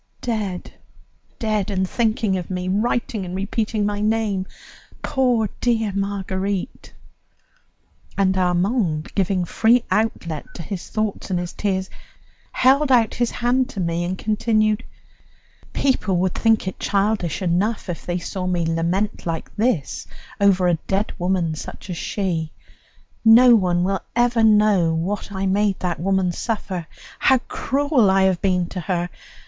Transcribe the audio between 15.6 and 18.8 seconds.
"People would think it childish enough if they saw me